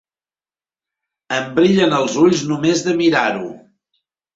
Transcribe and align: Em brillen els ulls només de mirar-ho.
Em 1.37 1.47
brillen 1.61 1.95
els 2.01 2.19
ulls 2.25 2.45
només 2.49 2.87
de 2.91 3.01
mirar-ho. 3.05 3.59